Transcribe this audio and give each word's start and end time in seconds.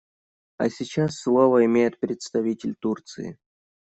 А 0.57 0.67
сейчас 0.71 1.19
слово 1.19 1.63
имеет 1.65 1.99
представитель 1.99 2.73
Турции. 2.73 3.37